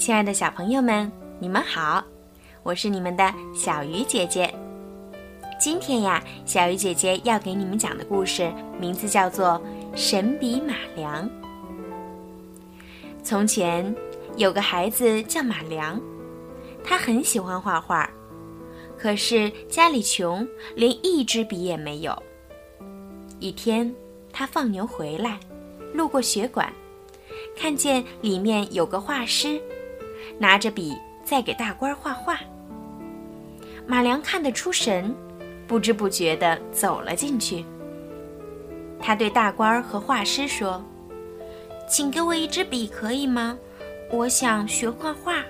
[0.00, 2.02] 亲爱的小朋友们，你们好，
[2.62, 4.50] 我是你们的小鱼姐姐。
[5.60, 8.50] 今天呀，小鱼姐姐要给你们讲的故事
[8.80, 9.60] 名字叫做
[9.94, 11.28] 《神笔马良》。
[13.22, 13.94] 从前
[14.38, 16.00] 有个孩子叫马良，
[16.82, 18.08] 他很喜欢画画，
[18.96, 22.22] 可是家里穷，连一支笔也没有。
[23.38, 23.94] 一天，
[24.32, 25.38] 他放牛回来，
[25.92, 26.72] 路过学馆。
[27.54, 29.60] 看见里面有个画师，
[30.40, 32.40] 拿着笔在给大官画画。
[33.86, 35.14] 马良看得出神，
[35.66, 37.62] 不知不觉地走了进去。
[38.98, 40.82] 他对大官和画师说
[41.86, 43.58] ：“请给我一支笔，可以吗？
[44.10, 45.44] 我想学画画。”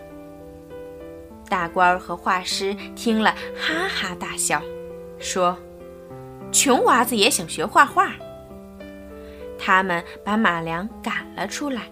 [1.48, 4.60] 大官和画师听了，哈哈大笑，
[5.20, 5.56] 说
[6.50, 8.12] ：“穷娃子也想学画画。”
[9.56, 11.82] 他们把马良赶了出来。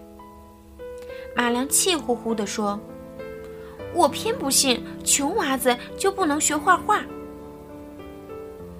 [1.39, 2.77] 马良气呼呼地说
[3.95, 7.01] ：“我偏不信，穷娃子就不能学画画。”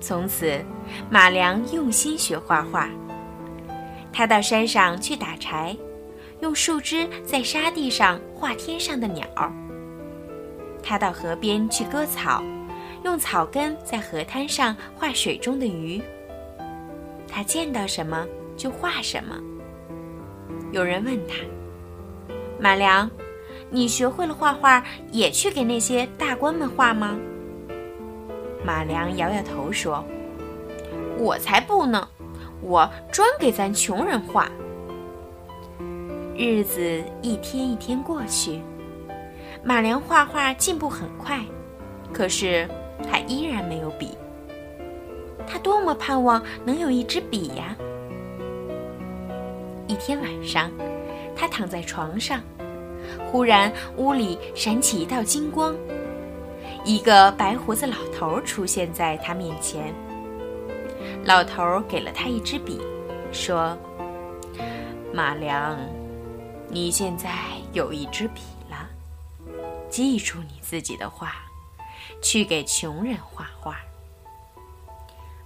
[0.01, 0.61] 从此，
[1.09, 2.89] 马良用心学画画。
[4.11, 5.73] 他到山上去打柴，
[6.41, 9.25] 用树枝在沙地上画天上的鸟；
[10.83, 12.43] 他到河边去割草，
[13.05, 16.01] 用草根在河滩上画水中的鱼。
[17.25, 18.27] 他见到什么？
[18.57, 19.37] 就画什么。
[20.73, 21.35] 有人问他
[22.59, 23.09] ：“马良，
[23.69, 27.17] 你学会了画画，也去给那些大官们画吗？”
[28.65, 30.03] 马良摇摇头说
[31.17, 32.07] ：“我才不呢，
[32.61, 34.49] 我专给咱穷人画。”
[36.35, 38.61] 日子一天一天过去，
[39.63, 41.39] 马良画画进步很快，
[42.13, 42.67] 可是
[43.09, 44.17] 他依然没有笔。
[45.47, 47.75] 他多么盼望能有一支笔呀！
[49.87, 50.69] 一天晚上，
[51.39, 52.41] 他躺在床上，
[53.31, 55.73] 忽然屋里闪起一道金光，
[56.83, 59.93] 一个白胡子老头出现在他面前。
[61.23, 62.81] 老头给了他一支笔，
[63.31, 63.77] 说
[65.13, 65.77] ：“马良，
[66.67, 67.29] 你现在
[67.71, 68.89] 有一支笔了，
[69.89, 71.35] 记住你自己的话，
[72.21, 73.77] 去给穷人画画。”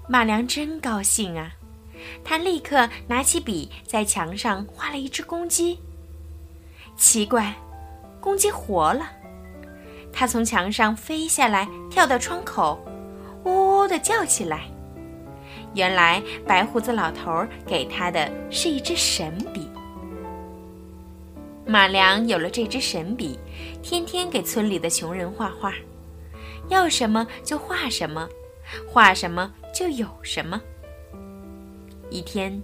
[0.09, 1.51] 马良真高兴啊！
[2.23, 5.79] 他立刻拿起笔，在墙上画了一只公鸡。
[6.95, 7.53] 奇怪，
[8.19, 9.09] 公鸡活了。
[10.11, 12.79] 它从墙上飞下来，跳到窗口，
[13.43, 14.65] 喔喔地叫起来。
[15.73, 19.67] 原来白胡子老头给他的是一支神笔。
[21.65, 23.39] 马良有了这支神笔，
[23.81, 25.73] 天天给村里的穷人画画，
[26.69, 28.29] 要什么就画什么，
[28.87, 30.61] 画什么就有什么。
[32.13, 32.61] 一天，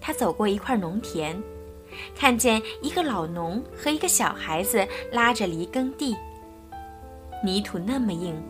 [0.00, 1.36] 他走过一块农田，
[2.14, 6.16] 看见一个老农和一个小孩子拉着犁耕地。
[7.44, 8.40] 泥土那么硬，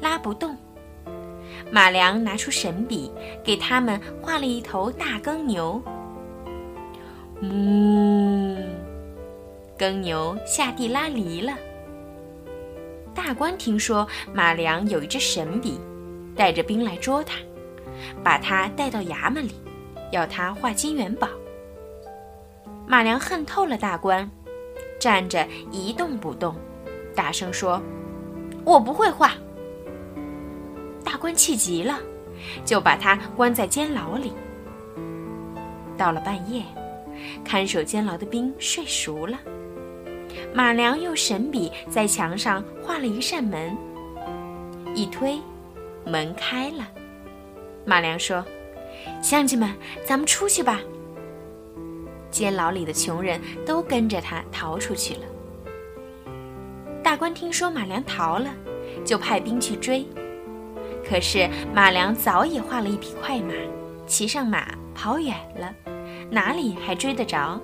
[0.00, 0.56] 拉不动。
[1.72, 3.10] 马良拿出神笔，
[3.42, 5.82] 给他们画了一头大耕牛。
[7.42, 8.56] 哞，
[9.76, 11.52] 耕牛下地拉犁了。
[13.12, 15.80] 大官听说马良有一支神笔，
[16.36, 17.34] 带着兵来捉他，
[18.22, 19.52] 把他带到衙门里。
[20.12, 21.28] 要他画金元宝。
[22.86, 24.28] 马良恨透了大官，
[25.00, 26.54] 站着一动不动，
[27.14, 27.82] 大声说
[28.64, 29.32] ：“我不会画。”
[31.04, 31.98] 大官气急了，
[32.64, 34.32] 就把他关在监牢里。
[35.96, 36.62] 到了半夜，
[37.44, 39.38] 看守监牢的兵睡熟了，
[40.54, 43.76] 马良用神笔在墙上画了一扇门，
[44.94, 45.40] 一推，
[46.04, 46.86] 门开了。
[47.84, 48.44] 马良说。
[49.22, 49.70] 乡亲们，
[50.04, 50.80] 咱们出去吧。
[52.30, 55.20] 监牢里的穷人都跟着他逃出去了。
[57.02, 58.50] 大官听说马良逃了，
[59.04, 60.06] 就派兵去追。
[61.08, 63.54] 可是马良早已画了一匹快马，
[64.06, 65.72] 骑上马跑远了，
[66.30, 67.60] 哪里还追得着？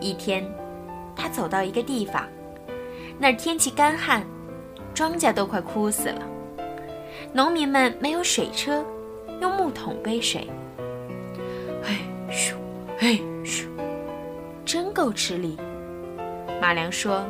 [0.00, 0.48] 一天，
[1.16, 2.24] 他走到一个地方，
[3.18, 4.24] 那儿天气干旱，
[4.94, 6.22] 庄稼都快枯死了，
[7.32, 8.84] 农民们没有水车。
[9.40, 10.48] 用木桶背水，
[11.82, 11.96] 嘿
[12.30, 12.54] 咻，
[12.98, 13.66] 嘿咻，
[14.64, 15.56] 真够吃力。
[16.60, 17.24] 马良说：“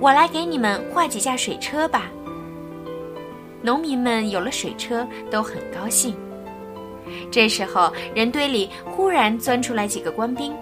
[0.00, 2.10] 我来给你们画几架水车吧。”
[3.62, 6.14] 农民们有了水车，都很高兴。
[7.30, 10.54] 这时候，人堆里忽然钻出来几个官兵，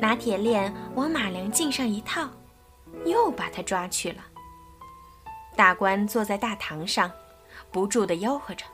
[0.00, 2.28] 拿铁链往马良颈上一套，
[3.04, 4.18] 又把他抓去了。
[5.54, 7.10] 大官坐在大堂上，
[7.70, 8.64] 不住地吆喝着。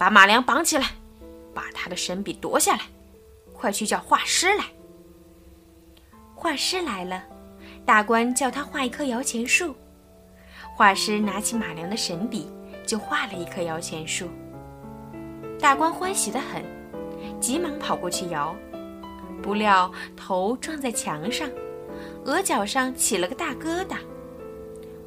[0.00, 0.92] 把马良绑起来，
[1.52, 2.84] 把他的神笔夺下来，
[3.52, 4.64] 快去叫画师来。
[6.34, 7.22] 画师来了，
[7.84, 9.76] 大官叫他画一棵摇钱树，
[10.74, 12.50] 画师拿起马良的神笔，
[12.86, 14.30] 就画了一棵摇钱树。
[15.60, 16.64] 大官欢喜得很，
[17.38, 18.56] 急忙跑过去摇，
[19.42, 21.46] 不料头撞在墙上，
[22.24, 23.98] 额角上起了个大疙瘩。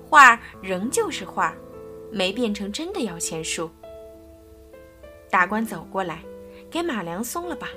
[0.07, 1.51] 画仍旧是画，
[2.11, 3.67] 没变成真的摇钱树。
[5.33, 6.19] 大官走过来，
[6.69, 7.67] 给马良松了绑，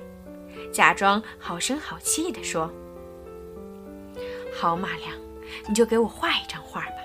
[0.71, 2.71] 假装好声好气地说
[4.55, 5.11] ：“好，马良，
[5.67, 6.97] 你就给我画一张画吧。”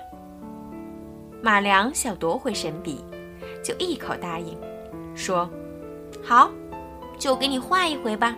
[1.40, 3.02] 马良想夺回神笔，
[3.64, 4.54] 就一口答应，
[5.14, 5.50] 说
[6.22, 6.52] ：“好，
[7.16, 8.36] 就给你画一回吧。”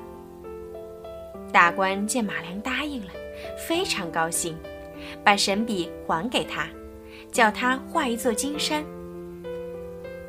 [1.53, 3.11] 大官见马良答应了，
[3.67, 4.57] 非常高兴，
[5.25, 6.69] 把神笔还给他。
[7.33, 8.85] 叫他画一座金山。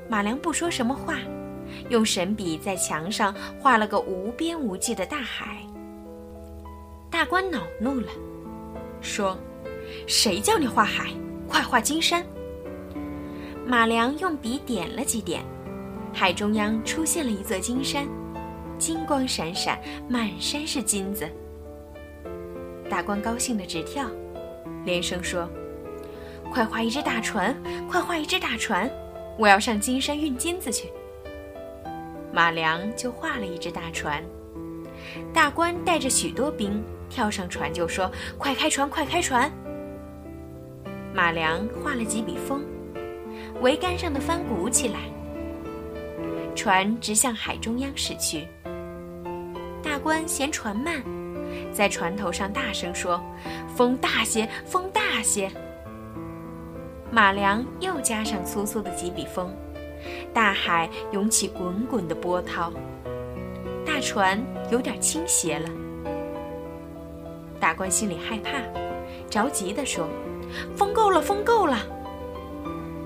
[0.10, 1.20] 马良不说什么话，
[1.90, 5.58] 用神笔在墙上画了个无边无际的大海。
[7.10, 8.08] 大官恼怒了，
[9.02, 9.38] 说
[10.08, 11.10] ：“谁叫你画海？
[11.48, 12.26] 快画金山！”
[13.66, 15.44] 马良用笔点了几点，
[16.14, 18.08] 海中央出现了一座金山，
[18.78, 21.30] 金光闪闪，满山是金子。
[22.90, 24.08] 大官高兴得直跳，
[24.84, 25.50] 连声说。
[26.52, 27.56] 快画一只大船！
[27.90, 28.90] 快画一只大船！
[29.38, 30.92] 我要上金山运金子去。
[32.36, 34.22] 马良就画了一只大船，
[35.34, 38.90] 大官带着许多兵跳上船，就说：“快开船！
[38.90, 39.50] 快开船！”
[41.16, 42.62] 马良画了几笔风，
[43.62, 45.00] 桅杆上的帆鼓起来，
[46.54, 48.46] 船直向海中央驶去。
[49.82, 51.02] 大官嫌船慢，
[51.72, 53.24] 在船头上大声说
[53.78, 54.46] ：“风大些！
[54.66, 55.50] 风大些！”
[57.10, 59.56] 马良又加上粗粗的几笔风，
[60.34, 62.72] 大海涌起滚滚的波涛，
[63.86, 64.42] 大船
[64.72, 65.70] 有点倾斜了。
[67.60, 68.60] 大官心里害怕，
[69.30, 70.08] 着急地说
[70.76, 71.80] ：“风够了，风够了。”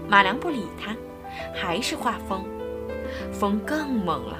[0.09, 0.95] 马良不理他，
[1.53, 2.43] 还是画风，
[3.31, 4.37] 风更猛了，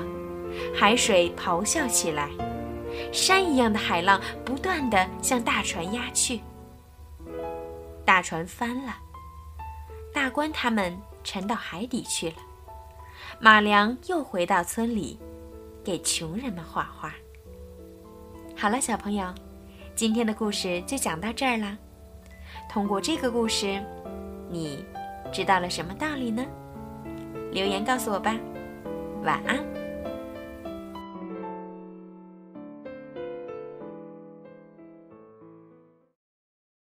[0.76, 2.30] 海水咆哮起来，
[3.12, 6.42] 山一样的海浪不断地向大船压去，
[8.04, 8.98] 大船翻了。
[10.12, 12.38] 大官他们沉到海底去了，
[13.39, 15.19] 马良又回到村里，
[15.83, 17.13] 给穷人们画画。
[18.56, 19.33] 好了，小朋友，
[19.95, 21.77] 今天的故事就讲到这儿了。
[22.69, 23.81] 通过这个故事，
[24.50, 24.86] 你
[25.31, 26.45] 知道了什么道理呢？
[27.51, 28.36] 留言告诉我吧。
[29.24, 29.79] 晚安。